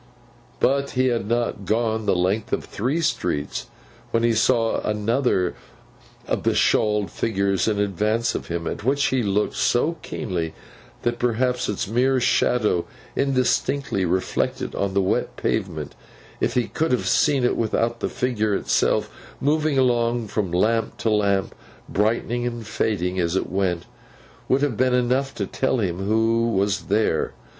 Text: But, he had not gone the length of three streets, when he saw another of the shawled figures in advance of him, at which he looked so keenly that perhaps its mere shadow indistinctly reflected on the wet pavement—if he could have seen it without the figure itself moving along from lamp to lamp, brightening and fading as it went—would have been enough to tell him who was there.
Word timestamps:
But, 0.59 0.89
he 0.97 1.09
had 1.09 1.27
not 1.27 1.63
gone 1.65 2.07
the 2.07 2.15
length 2.15 2.51
of 2.53 2.63
three 2.65 3.01
streets, 3.01 3.67
when 4.09 4.23
he 4.23 4.33
saw 4.33 4.79
another 4.81 5.53
of 6.27 6.41
the 6.41 6.55
shawled 6.55 7.11
figures 7.11 7.67
in 7.67 7.77
advance 7.79 8.33
of 8.33 8.47
him, 8.47 8.65
at 8.65 8.83
which 8.83 9.05
he 9.09 9.21
looked 9.21 9.53
so 9.53 9.97
keenly 10.01 10.55
that 11.03 11.19
perhaps 11.19 11.69
its 11.69 11.87
mere 11.87 12.19
shadow 12.19 12.85
indistinctly 13.15 14.03
reflected 14.03 14.73
on 14.73 14.95
the 14.95 15.03
wet 15.03 15.35
pavement—if 15.37 16.55
he 16.55 16.67
could 16.67 16.91
have 16.91 17.05
seen 17.07 17.43
it 17.43 17.55
without 17.55 17.99
the 17.99 18.09
figure 18.09 18.55
itself 18.55 19.07
moving 19.39 19.77
along 19.77 20.29
from 20.29 20.51
lamp 20.51 20.97
to 20.97 21.11
lamp, 21.11 21.53
brightening 21.87 22.47
and 22.47 22.65
fading 22.65 23.19
as 23.19 23.35
it 23.35 23.51
went—would 23.51 24.63
have 24.63 24.77
been 24.77 24.95
enough 24.95 25.35
to 25.35 25.45
tell 25.45 25.77
him 25.77 25.99
who 25.99 26.47
was 26.49 26.85
there. 26.85 27.33